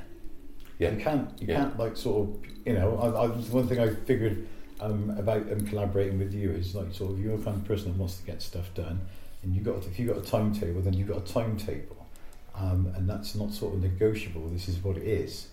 [0.79, 0.91] Yeah.
[0.91, 1.41] You can't.
[1.41, 1.55] You Yeah.
[1.57, 2.37] can't like sort of.
[2.65, 4.47] You know, I, I, one thing I figured
[4.79, 7.91] um, about um, collaborating with you is like sort of you're the kind of person
[7.91, 9.01] that wants to get stuff done,
[9.43, 12.05] and you got if you got a timetable, then you've got a timetable,
[12.55, 14.47] um, and that's not sort of negotiable.
[14.49, 15.47] This is what it is.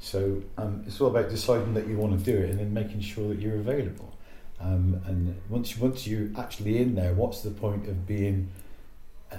[0.00, 3.00] So um, it's all about deciding that you want to do it, and then making
[3.00, 4.14] sure that you're available.
[4.60, 8.50] Um, and once once you're actually in there, what's the point of being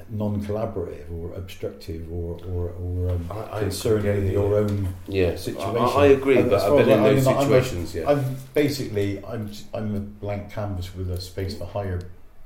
[0.09, 4.31] non-collaborative or obstructive or or, or um, I- I concerned with yeah.
[4.31, 5.77] your own Yeah, situation.
[5.77, 7.95] I, I agree, And but I've been in those mean, I'm situations.
[7.95, 11.99] yeah, I'm basically I'm I'm a blank canvas with a space for hire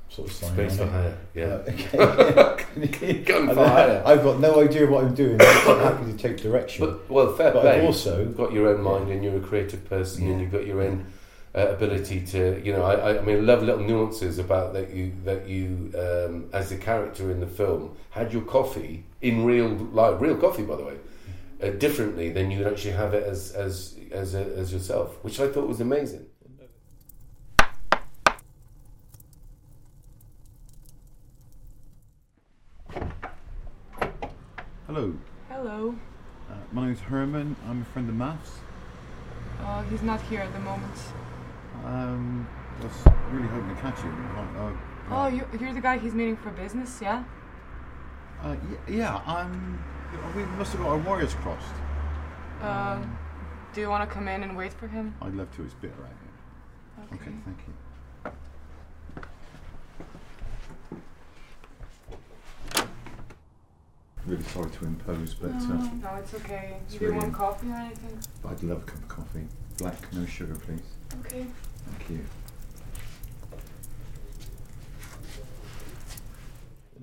[0.08, 0.52] sort of sign.
[0.54, 1.16] Space for hire.
[1.34, 1.44] Yeah.
[1.98, 3.14] Uh, okay.
[3.24, 4.02] Gun for hire.
[4.06, 5.38] I've got no idea what I'm doing.
[5.40, 6.86] I'm happy to take direction.
[6.86, 7.78] But well, fair But play.
[7.78, 10.66] I've also You've got your own mind, and you're a creative person, and you've got
[10.66, 11.06] your own
[11.54, 14.90] uh, ability to, you know, I, I, I mean, I love little nuances about that
[14.92, 19.68] you that you, um, as a character in the film, had your coffee in real
[19.68, 20.96] life, real coffee, by the way,
[21.62, 25.48] uh, differently than you'd actually have it as as as a, as yourself, which I
[25.48, 26.26] thought was amazing.
[34.86, 35.14] Hello,
[35.48, 35.94] Hello.
[36.50, 37.56] uh, my name's Herman.
[37.68, 38.58] I'm a friend of Maths.
[39.60, 40.94] Uh, he's not here at the moment.
[41.84, 42.46] Um,
[42.80, 42.92] I was
[43.30, 44.10] really hoping to catch you.
[44.10, 44.72] Uh, uh,
[45.10, 47.24] Oh, you, you're the guy he's meeting for business, yeah?
[48.42, 49.82] uh, y- yeah, I'm.
[50.34, 51.74] We must have got our wires crossed.
[52.62, 52.98] Uh,
[53.74, 55.14] do you want to come in and wait for him?
[55.20, 55.64] I'd love to.
[55.64, 57.18] It's bit around here.
[57.20, 57.74] Okay, thank you.
[64.26, 65.58] Really sorry to impose, but uh,
[66.02, 66.78] No, it's okay.
[66.86, 68.18] It's do you really- want coffee or anything?
[68.48, 69.46] I'd love a cup of coffee.
[69.76, 70.80] Black, no sugar, please.
[71.20, 71.46] Okay.
[71.86, 72.24] Thank you.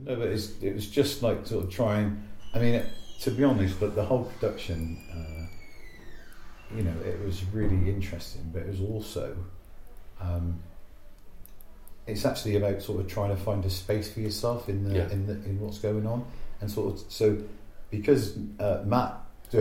[0.04, 2.24] No, but it's, it was just like sort of trying.
[2.54, 2.86] I mean, it,
[3.22, 8.50] to be honest, but the whole production, uh, you know, it was really interesting.
[8.52, 9.38] But it was also,
[10.20, 10.60] um,
[12.08, 15.10] it's actually about sort of trying to find a space for yourself in the Yeah.
[15.12, 16.26] in the in what's going on,
[16.62, 17.38] and sort of so
[17.92, 19.18] because uh, Matt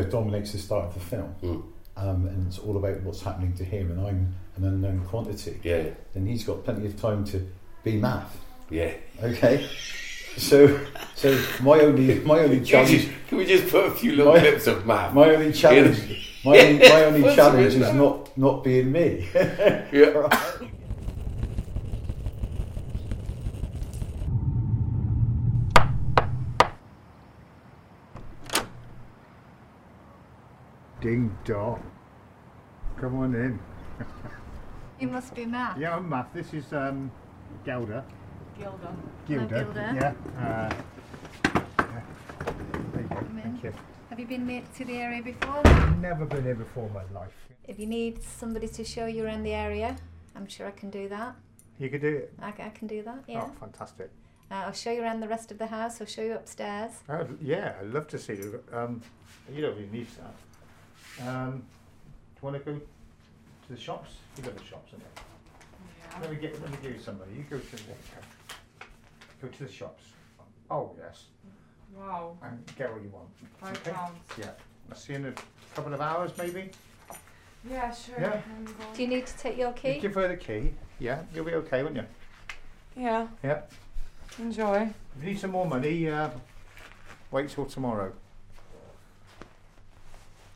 [0.09, 1.35] dominates the start of the film.
[1.43, 1.63] Mm.
[2.01, 5.61] Um, and it's all about what's happening to him, and I'm an unknown quantity.
[5.63, 5.85] Yeah,
[6.15, 7.47] Then he's got plenty of time to
[7.85, 8.37] be math.
[8.71, 8.93] yeah.
[9.23, 9.69] Okay.
[10.39, 10.81] So,
[11.17, 14.13] so my only my only Can we, challenge, just, can we just put a few
[14.17, 15.13] little My- clips of math?
[15.13, 15.99] my only challenge,
[16.45, 16.63] my Yeah.
[16.63, 19.29] only, my only challenge is not not being me.
[19.35, 19.87] yeah.
[31.01, 31.83] Ding dong.
[33.01, 33.59] Come on in.
[35.01, 35.79] You must be Matt.
[35.79, 36.35] Yeah, I'm Matt.
[36.35, 37.11] This is um,
[37.65, 38.05] Gelda.
[38.59, 38.95] Gilda.
[39.27, 39.65] Gilda.
[39.65, 39.95] Gilda.
[39.97, 40.13] Yeah.
[40.39, 40.75] Uh,
[41.55, 42.03] yeah.
[42.93, 43.15] There you go.
[43.15, 43.43] Come in.
[43.43, 43.73] Thank you.
[44.11, 45.63] Have you been to the area before?
[46.01, 47.33] Never been here before in my life.
[47.67, 49.97] If you need somebody to show you around the area,
[50.37, 51.35] I'm sure I can do that.
[51.79, 52.35] You could do it.
[52.43, 53.45] I can do that, yeah.
[53.47, 54.11] Oh, fantastic.
[54.51, 55.99] Uh, I'll show you around the rest of the house.
[55.99, 56.93] I'll show you upstairs.
[57.09, 58.63] Uh, yeah, I'd love to see you.
[58.71, 59.01] Um,
[59.51, 60.35] you don't really need that.
[61.27, 64.13] Um, do you want to go to the shops?
[64.37, 65.21] You go to the shops, isn't it?
[66.13, 66.21] Yeah.
[66.21, 66.61] Let me get.
[66.61, 67.33] Let me give you somebody.
[67.33, 67.83] You go to the.
[69.43, 70.05] Go to the shops.
[70.71, 71.25] Oh yes,
[71.97, 72.37] Wow.
[72.43, 73.29] and get what you want.
[73.61, 73.91] Five Okay.
[73.93, 74.19] pounds.
[74.39, 74.51] Yeah.
[74.91, 75.35] I'll see you in a
[75.75, 76.71] couple of hours, maybe.
[77.69, 78.15] Yeah, sure.
[78.21, 78.41] Yeah.
[78.57, 79.99] I'm going- Do you need to take your You key?
[79.99, 80.75] give her the key.
[80.99, 82.05] Yeah, you'll be okay, won't you?
[82.97, 83.27] Yeah.
[83.43, 83.63] Yeah.
[84.39, 84.83] Enjoy.
[85.17, 86.31] If you need some more money, uh,
[87.31, 88.13] wait till tomorrow.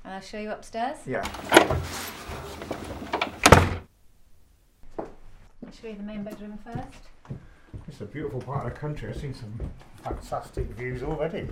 [0.04, 0.98] And I'll show you upstairs.
[1.06, 1.26] Yeah.
[4.98, 7.38] I'll show you the main bedroom first.
[7.88, 9.08] It's a beautiful part of the country.
[9.10, 9.52] I've seen some
[10.02, 11.48] fantastic views already.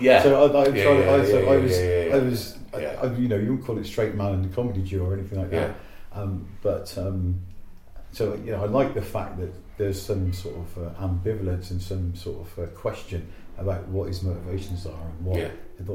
[0.00, 0.22] Yeah.
[0.22, 2.14] So I, I, Yeah, tried, yeah, I, so yeah, I was, yeah, yeah, yeah.
[2.14, 3.00] I was, I- Yeah.
[3.02, 5.38] I, you know, you wouldn't call it straight man in the comedy duo or anything
[5.40, 5.70] like that.
[5.70, 6.20] Yeah.
[6.20, 7.40] Um, but um,
[8.12, 11.80] so you know, I like the fact that there's some sort of uh, ambivalence and
[11.80, 15.50] some sort of uh, question about what his motivations are and what Yeah.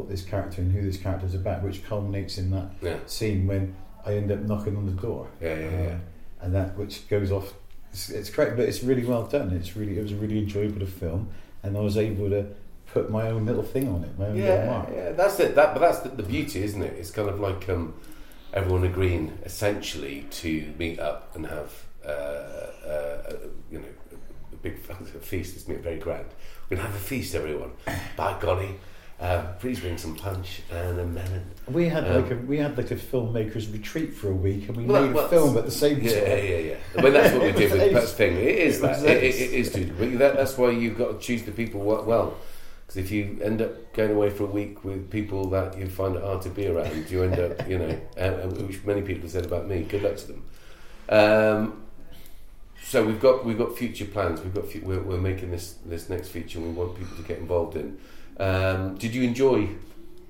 [0.09, 2.97] this character and who this character is about, which culminates in that Yeah.
[3.05, 5.27] scene when I end up knocking on the door.
[5.41, 5.91] Yeah, yeah, yeah.
[5.93, 6.01] Um,
[6.41, 7.53] and that which goes off.
[7.91, 9.51] It's, it's great, but it's really well done.
[9.51, 11.29] It's really it was a really enjoyable film,
[11.63, 12.47] and I was able to
[12.87, 14.89] put my own little thing on it, my own little Yeah, mark.
[14.93, 15.55] yeah, that's it.
[15.55, 16.93] That, but that's the, the beauty, isn't it?
[16.99, 17.93] It's kind of like um,
[18.53, 21.71] everyone agreeing essentially to meet up and have
[22.05, 22.09] uh,
[22.87, 23.33] uh,
[23.71, 23.85] you know
[24.51, 24.77] a big
[25.21, 25.55] feast.
[25.55, 26.25] It's made very grand.
[26.69, 27.71] We're gonna have a feast, everyone.
[28.17, 28.75] By golly,
[29.19, 31.45] uh, please bring some punch and a melon.
[31.67, 34.77] We had Um, like a we had like a filmmakers retreat for a week, and
[34.77, 36.27] we Well, made well, a film at the same Yeah, time.
[36.29, 37.01] yeah, yeah, yeah.
[37.01, 38.35] Well, that's what we did with It was thing.
[38.37, 39.03] It is that.
[39.05, 39.71] It, it, it is.
[40.19, 42.37] That, that's why you've got to choose the people well.
[42.85, 46.15] Because if you end up going away for a week with people that you find
[46.17, 49.21] it hard to be around, you end up, you know, uh, uh, which many people
[49.21, 49.83] have said about me.
[49.83, 50.43] Good luck to them.
[51.09, 51.82] Um,
[52.85, 54.41] so we've got we've got future plans.
[54.41, 56.59] We've got we're, we're making this this next feature.
[56.59, 57.97] and We want people to get involved in.
[58.37, 59.69] Um, did you enjoy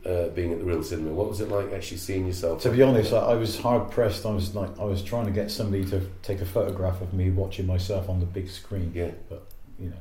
[0.06, 1.12] uh, being at the Reel Cinema?
[1.12, 2.62] What was it like actually seeing yourself?
[2.63, 4.26] To be honest, I, I was hard pressed.
[4.26, 7.30] I was like I was trying to get somebody to take a photograph of me
[7.30, 8.92] watching myself on the big screen.
[8.94, 9.46] yeah, But
[9.80, 9.96] you know,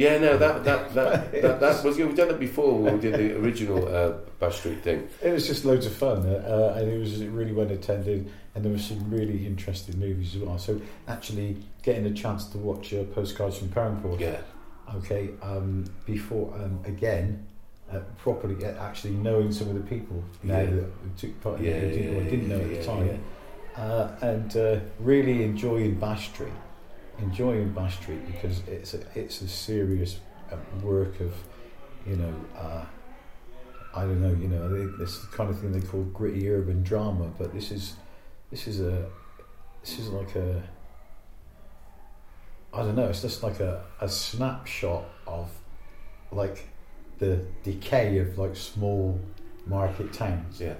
[0.00, 3.14] Yeah, no, that that that, that, that was we've done it before when we did
[3.14, 5.06] the original uh, Bash Street thing.
[5.22, 8.72] It was just loads of fun, uh, and it was really well attended, and there
[8.72, 10.58] were some really interesting movies as well.
[10.58, 14.40] So actually, getting a chance to watch uh, postcards from Perranporth, Yeah,
[14.94, 17.46] okay, um, before um, again,
[17.92, 20.70] uh, properly uh, actually knowing some of the people now Yeah.
[20.70, 23.20] that took part in yeah, it, or didn't, yeah, didn't know at yeah, the time,
[23.76, 23.82] yeah.
[23.82, 26.52] uh, and uh, really enjoying Bash Street,
[27.22, 30.20] enjoying Bash Street because it's a, it's a serious
[30.52, 31.34] uh, work of,
[32.06, 32.84] you know, uh,
[33.94, 37.52] I don't know, you know, this kind of thing they call gritty urban drama, but
[37.52, 37.94] this is
[38.50, 39.08] this is a
[39.82, 40.62] this is like a
[42.72, 45.50] I don't know, it's just like a, a snapshot of
[46.30, 46.68] like
[47.18, 49.20] the decay of like small
[49.66, 50.60] market towns.
[50.60, 50.74] Yeah.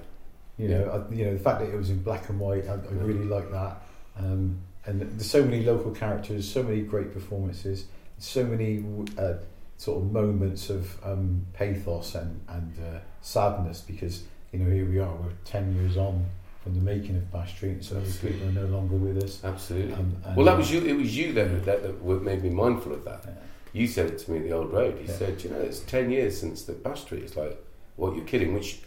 [0.57, 2.74] You know, I, you know the fact that it was in black and white, I,
[2.74, 3.83] I really like that.
[4.16, 7.86] Um, and there's so many local characters, so many great performances,
[8.18, 8.84] so many
[9.18, 9.34] uh,
[9.76, 14.98] sort of moments of um, pathos and and uh, sadness because you know here we
[14.98, 16.26] are, we're ten years on
[16.62, 19.42] from the making of Bash Street, and those people are no longer with us.
[19.42, 19.94] Absolutely.
[19.94, 20.80] Um, well, that was you.
[20.84, 23.22] It was you that that, that made me mindful of that.
[23.24, 23.32] Yeah.
[23.72, 24.98] You said it to me at the old road.
[25.00, 25.16] You Yeah.
[25.16, 27.22] said, you know, it's ten years since the Bash Street.
[27.22, 27.56] It's like,
[27.96, 28.52] what you're kidding?
[28.52, 28.80] Which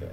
[0.00, 0.08] Yeah.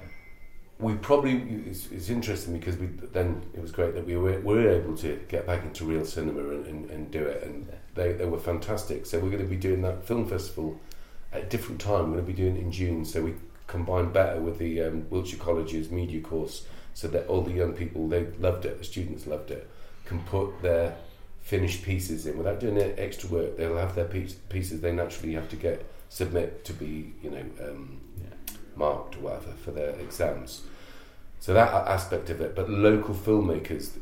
[0.82, 4.68] We probably it's, it's interesting because we then it was great that we were, were
[4.70, 7.76] able to get back into Reel Cinema and, and, and do it, and Yeah.
[7.96, 9.06] they, they were fantastic.
[9.06, 10.80] So we're going to be doing that film festival
[11.32, 12.06] at a different time.
[12.10, 13.36] We're going to be doing it in June, so we
[13.68, 18.08] combine better with the um, Wiltshire College's media course, so that all the young people
[18.10, 19.70] they loved it, the students loved it,
[20.06, 20.96] can put their
[21.42, 23.56] finished pieces in without doing extra work.
[23.56, 27.46] They'll have their piece, pieces they naturally have to get submit to be you know.
[27.70, 28.31] Um, Yeah.
[28.76, 30.62] Marked or whatever for their exams.
[31.40, 33.98] So that aspect of it, but local filmmakers,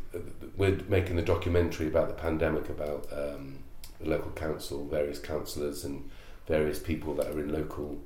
[0.57, 3.59] we're making a documentary about the pandemic, about um,
[4.01, 6.09] the local council, various councillors, and
[6.47, 7.97] various people that are in local,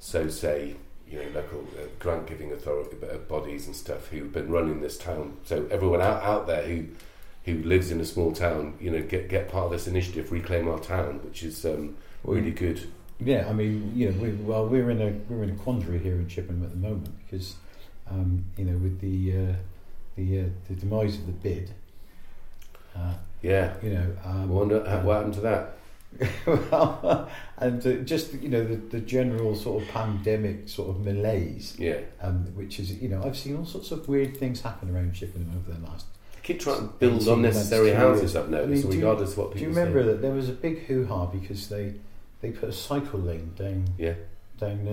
[0.00, 0.74] so say,
[1.08, 4.98] you know, local uh, grant giving authority uh, bodies and stuff who've been running this
[4.98, 5.36] town.
[5.44, 6.86] So everyone out, out there who
[7.44, 10.68] who lives in a small town, you know, get get part of this initiative, reclaim
[10.68, 12.88] our town, which is um, really good.
[13.20, 16.16] Yeah, I mean, you know, we, well, we're in a we're in a quandary here
[16.16, 17.54] in Chippenham at the moment because,
[18.10, 19.54] um, you know, with the uh,
[20.16, 21.70] the uh, the demise of the bid,
[22.96, 23.74] uh, Yeah.
[23.82, 25.76] you know, I um, wonder uh, what happened to that.
[26.46, 31.74] well, and uh, just you know the, the general sort of pandemic sort of malaise,
[31.78, 32.00] Yeah.
[32.20, 35.50] um, which is you know I've seen all sorts of weird things happen around Chippenham
[35.56, 36.06] over the last.
[36.42, 39.46] keep trying to build unnecessary houses up now, I mean, do you- regardless of what
[39.54, 39.58] people.
[39.60, 40.06] Do you remember say.
[40.08, 41.94] that there was a big hoo ha because they
[42.42, 44.14] they put a cycle lane down Yeah,
[44.58, 44.86] down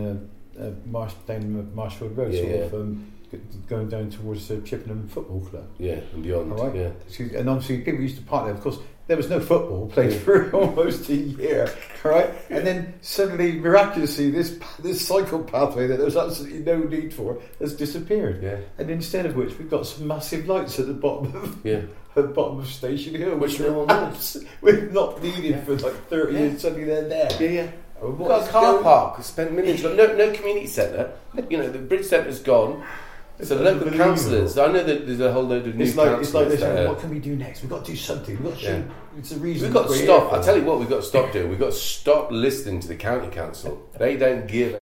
[0.58, 2.62] uh, uh, Marsh down Marshfield Road, Yeah, sort yeah.
[2.62, 5.68] of um, g- going down towards the Chippenham Football Club.
[5.78, 6.54] yeah, and beyond.
[6.54, 6.76] All right.
[6.76, 8.54] Yeah, So- And obviously, people used to park there.
[8.54, 11.68] Of course, there was no football played for almost a year,
[12.04, 12.30] right?
[12.52, 17.42] And then suddenly, miraculously, this this cycle pathway that there was absolutely no need for
[17.60, 18.44] has disappeared.
[18.44, 21.78] yeah, And instead of which, we've got some massive lights at the bottom of yeah.
[22.16, 25.62] at the bottom of Station Hill, Which are abs- we're not needed Yeah.
[25.64, 26.40] for like thirty Yeah.
[26.42, 26.62] years.
[26.62, 27.30] Suddenly, they're there.
[27.40, 27.72] Yeah, yeah.
[28.02, 29.24] Oh, We've got a car going- park.
[29.24, 29.84] Spent millions.
[29.84, 31.12] No, no community centre.
[31.50, 32.84] You know, the bridge centre's gone.
[33.42, 34.58] So the local councillors.
[34.58, 36.90] I know that there's a whole load of new It's like it's like they're are-
[36.90, 37.62] What can we do next?
[37.62, 38.36] We've got to do something.
[38.44, 38.66] We've got to.
[38.66, 38.82] Yeah.
[39.18, 39.68] It's a reason.
[39.68, 40.34] We've got to stop.
[40.34, 41.50] I tell you what, we've got to stop doing.
[41.50, 43.90] We've got to stop listening to the county council.
[43.98, 44.78] They don't give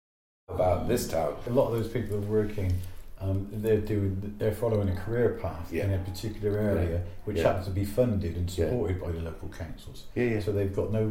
[0.49, 1.35] a about this town.
[1.47, 2.73] A lot of those people are working.
[3.21, 4.35] Um, they're doing.
[4.39, 7.45] They're following a career path in a particular area, which Yeah.
[7.49, 8.67] happens to be funded and Yeah.
[8.67, 10.05] supported by the local councils.
[10.15, 11.11] Yeah, yeah, So they've got no.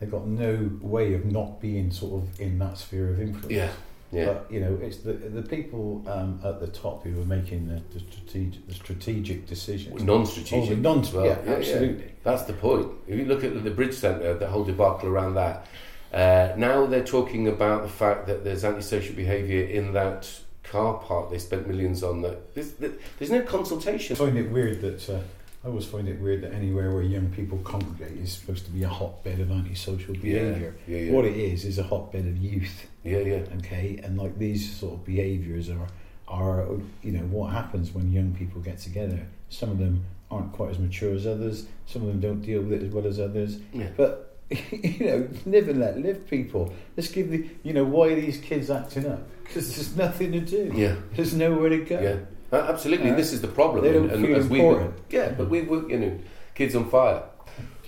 [0.00, 3.50] They've got no way of not being sort of in that sphere of influence.
[3.52, 3.70] yeah,
[4.14, 4.26] yeah.
[4.26, 7.82] But you know, it's the the people um, at the top who are making the,
[7.92, 10.02] the strategic the strategic decisions.
[10.02, 10.78] Non-strategic.
[10.78, 11.26] Oh, non- well.
[11.26, 12.12] yeah, absolutely.
[12.22, 12.90] That's the point.
[13.06, 15.66] If you look at the bridge centre, the whole debacle around that,
[16.12, 20.30] uh, now they're talking about the fact that there's antisocial behaviour in that
[20.62, 22.22] car park they spent millions on.
[22.22, 22.72] That there's,
[23.18, 25.20] there's no I find it weird that uh,
[25.64, 28.82] I always find it weird that anywhere where young people congregate is supposed to be
[28.82, 30.76] a hotbed of antisocial behaviour.
[30.86, 31.12] yeah, yeah.
[31.12, 32.86] What it is is a hotbed of youth.
[33.04, 35.86] Yeah, yeah, Okay, and like these sort of behaviours are
[36.26, 36.66] are
[37.02, 39.26] you know what happens when young people get together.
[39.50, 41.66] Some of them aren't quite as mature as others.
[41.86, 43.58] Some of them don't deal with it as well as others.
[43.72, 43.90] yeah.
[43.96, 46.72] But you know, live and let live, people.
[46.96, 50.40] Let's give the you know why are these kids acting up because there's nothing to
[50.40, 50.72] do.
[50.74, 50.96] Yeah.
[51.14, 52.00] There's nowhere to go.
[52.00, 52.16] Yeah,
[52.58, 53.10] Uh, absolutely.
[53.10, 53.84] Uh, this is the problem.
[53.84, 54.94] they don't and, feel we important.
[55.10, 56.18] yeah, but we were, you know,
[56.54, 57.22] kids on fire.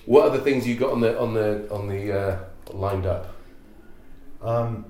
[0.05, 2.39] What other things you got on the on the on the uh,
[2.73, 3.33] lined up?
[4.43, 4.85] Um,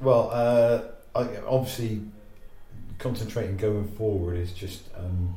[0.00, 0.82] well, uh,
[1.18, 2.02] I, obviously,
[2.98, 5.34] concentrating going forward is just um,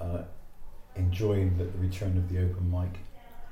[0.00, 0.22] uh,
[0.96, 2.98] enjoying the return of the open mic.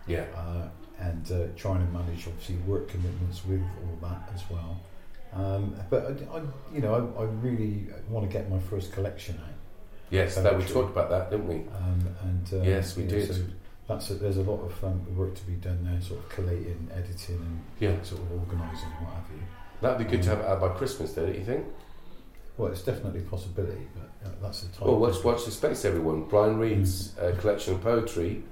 [0.07, 0.25] Yeah.
[0.37, 0.69] uh,
[0.99, 4.81] and uh, trying to manage obviously work commitments with all that as well.
[5.33, 9.37] Um, but I, I, you know, I, I really want to get my first collection
[9.43, 9.55] out.
[10.11, 11.55] Yes, that we talked about that, didn't we?
[11.75, 13.35] Um, and uh, Yes, we you know, did.
[13.35, 13.43] So
[13.89, 16.89] that's a, there's a lot of um, work to be done there, sort of collating,
[16.93, 18.03] editing, and Yeah.
[18.03, 19.43] sort of organising, what have you.
[19.83, 21.67] That'd be good to have it out by Christmas, though, don't you think?
[22.57, 24.87] Well, it's definitely a possibility, but uh, that's the time.
[24.87, 26.25] Well, watch, watch the space, everyone.
[26.25, 28.45] Brian Reid's uh, collection of poetry.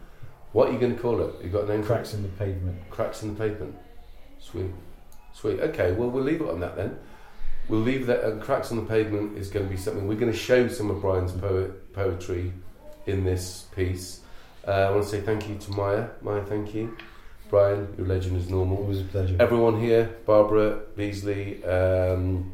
[0.53, 1.45] What are you going to call it?
[1.45, 1.97] You got a name for it?
[1.97, 2.91] cracks in the pavement.
[2.91, 3.77] Cracks in the pavement.
[4.41, 4.73] Sweet.
[5.33, 5.61] Sweet.
[5.61, 6.99] Okay, well, we'll leave it on that then.
[7.69, 8.25] We'll leave that.
[8.25, 10.09] Uh, Cracks on the pavement is going to be something.
[10.09, 12.53] We're going to show some of Brian's poet, poetry
[13.07, 14.23] in this piece.
[14.67, 16.09] Uh, I want to say thank you to Maya.
[16.21, 16.97] Maya, thank you.
[17.51, 18.79] Brian, your legend is normal.
[18.79, 19.37] Always a pleasure.
[19.41, 22.53] Everyone here, Barbara, Beasley, um,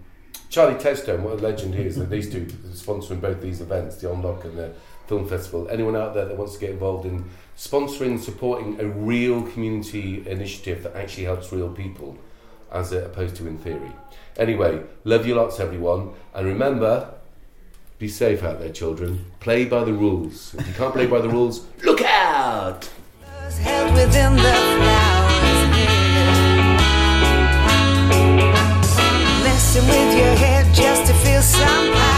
[0.49, 2.09] Charlie Testone, what a legend he is.
[2.09, 4.73] These two sponsoring both these events, the Unlock and the
[5.07, 5.69] Film Festival.
[5.69, 7.29] Anyone out there that wants to get involved in
[7.59, 12.17] sponsoring and supporting a real community initiative that actually helps real people,
[12.73, 13.93] as opposed to in theory.
[14.39, 16.15] Anyway, love you lots, everyone.
[16.35, 17.13] And remember,
[17.99, 19.27] be safe out there, children.
[19.41, 20.55] Play by the rules.
[20.55, 22.89] If you can't play by the rules, look out!
[29.45, 32.16] Messing with your head just to feel somehow